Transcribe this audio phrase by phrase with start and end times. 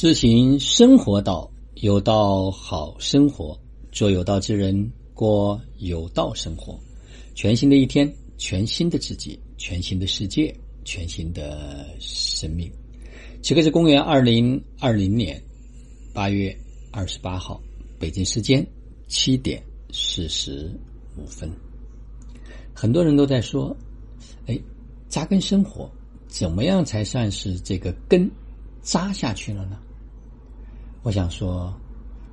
[0.00, 3.54] 自行生活道，有道好生活，
[3.92, 6.80] 做有道之人，过有道生活。
[7.34, 12.72] 全新的一天，全新的自己，全新的世界，全新的生命。
[13.42, 15.38] 此刻是公元二零二零年
[16.14, 16.56] 八月
[16.90, 17.60] 二十八号，
[17.98, 18.66] 北京时间
[19.06, 19.62] 七点
[19.92, 20.72] 四十
[21.18, 21.52] 五分。
[22.72, 23.76] 很多人都在说
[24.48, 24.58] ：“哎，
[25.10, 25.92] 扎根生活，
[26.26, 28.30] 怎么样才算是这个根
[28.80, 29.78] 扎下去了呢？”
[31.02, 31.74] 我想说，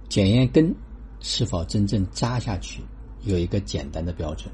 [0.09, 0.73] 检验根
[1.21, 2.81] 是否真正扎下去，
[3.23, 4.53] 有一个简单的标准，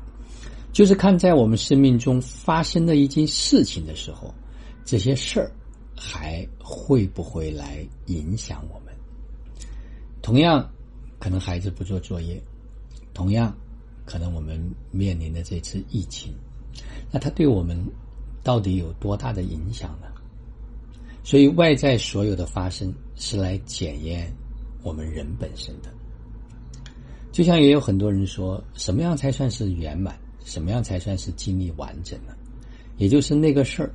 [0.72, 4.34] 就是看在我们生命中发生的一件事情的时候，
[4.86, 5.52] 这些事儿
[5.96, 8.94] 还会不会来影响我们？
[10.22, 10.70] 同样，
[11.20, 12.40] 可能孩子不做作业，
[13.16, 13.52] 同样，
[14.06, 16.32] 可能我们面临的这次疫情，
[17.12, 17.76] 那它对我们
[18.44, 20.08] 到底有多大的影响呢？
[21.24, 24.30] 所以，外在所有的发生是来检验
[24.84, 25.90] 我们人本身的。
[27.32, 30.14] 就像也有很多人说，什么样才算是圆满？
[30.44, 32.36] 什么样才算是经历完整呢？
[32.98, 33.90] 也就是那个事儿，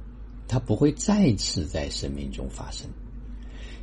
[0.48, 2.88] 它不会再次在生命中发生。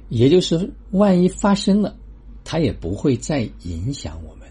[0.09, 1.95] 也就是万一发生了，
[2.43, 4.47] 它也不会再影响我们。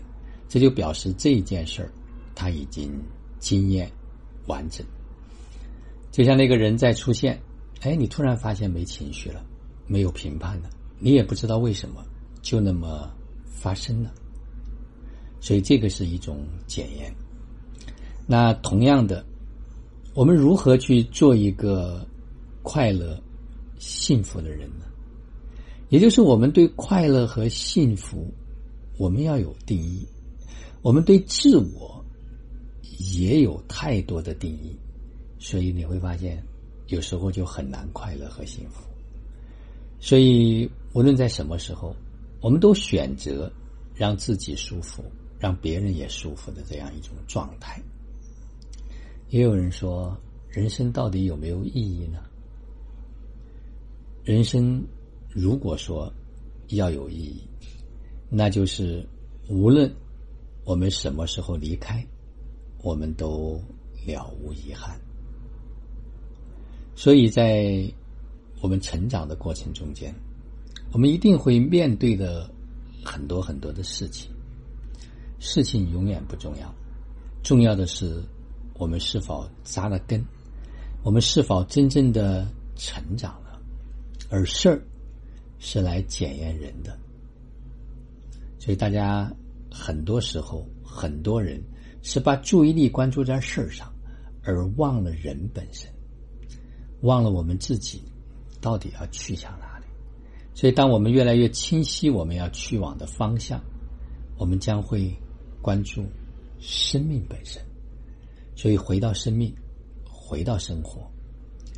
[0.48, 1.90] 这就表示这件事儿，
[2.32, 2.92] 它已经
[3.40, 3.90] 经验
[4.46, 4.86] 完整。
[6.12, 7.36] 就像那个人在出现。
[7.84, 9.44] 哎，你突然发现没情绪了，
[9.86, 12.02] 没有评判了，你也不知道为什么
[12.40, 13.10] 就那么
[13.44, 14.10] 发生了，
[15.38, 17.14] 所以这个是一种检验。
[18.26, 19.22] 那同样的，
[20.14, 22.06] 我们如何去做一个
[22.62, 23.22] 快乐、
[23.78, 24.86] 幸福的人呢？
[25.90, 28.32] 也就是我们对快乐和幸福，
[28.96, 30.06] 我们要有定义；
[30.80, 32.02] 我们对自我
[33.14, 34.74] 也有太多的定义，
[35.38, 36.42] 所以你会发现。
[36.88, 38.82] 有时候就很难快乐和幸福，
[39.98, 41.96] 所以无论在什么时候，
[42.40, 43.50] 我们都选择
[43.94, 45.02] 让自己舒服，
[45.38, 47.80] 让别人也舒服的这样一种状态。
[49.30, 50.14] 也有人说，
[50.48, 52.18] 人生到底有没有意义呢？
[54.22, 54.82] 人生
[55.30, 56.12] 如果说
[56.68, 57.42] 要有意义，
[58.28, 59.06] 那就是
[59.48, 59.90] 无论
[60.64, 62.06] 我们什么时候离开，
[62.82, 63.58] 我们都
[64.06, 65.00] 了无遗憾。
[66.96, 67.92] 所以在
[68.60, 70.14] 我们成长的过程中间，
[70.92, 72.50] 我们一定会面对的
[73.04, 74.30] 很多很多的事情。
[75.40, 76.74] 事情永远不重要，
[77.42, 78.22] 重要的是
[78.78, 80.24] 我们是否扎了根，
[81.02, 82.46] 我们是否真正的
[82.76, 83.60] 成长了。
[84.30, 84.82] 而事儿
[85.58, 86.98] 是来检验人的，
[88.58, 89.30] 所以大家
[89.70, 91.62] 很多时候，很多人
[92.02, 93.92] 是把注意力关注在事儿上，
[94.42, 95.92] 而忘了人本身。
[97.02, 98.02] 忘了我们自己
[98.60, 99.84] 到底要去向哪里，
[100.54, 103.60] 所以当我们越来越清晰我们要去往的方向，
[104.38, 105.14] 我们将会
[105.60, 106.04] 关注
[106.60, 107.60] 生命本身。
[108.56, 109.52] 所以回到生命，
[110.04, 111.10] 回到生活，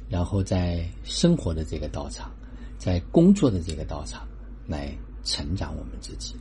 [0.09, 2.31] 然后在生活的这个道场，
[2.79, 4.29] 在工作的这个道场
[4.67, 4.95] 来
[5.25, 6.35] 成长我们自己。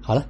[0.00, 0.26] 好了，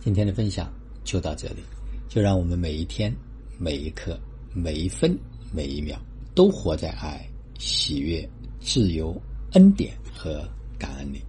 [0.00, 0.72] 今天的分享
[1.04, 1.62] 就到这里，
[2.08, 3.14] 就让我们每一天、
[3.58, 4.18] 每一刻、
[4.54, 5.16] 每一分、
[5.52, 6.00] 每一秒。
[6.34, 7.28] 都活在爱、
[7.58, 8.28] 喜悦、
[8.60, 9.20] 自由、
[9.52, 10.46] 恩典和
[10.78, 11.22] 感恩里。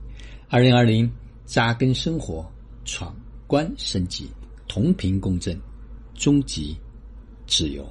[0.49, 1.11] 二零二零，
[1.45, 2.45] 扎根生活，
[2.85, 3.15] 闯
[3.47, 4.29] 关升级，
[4.67, 5.59] 同频共振，
[6.13, 6.77] 终极
[7.47, 7.85] 自由。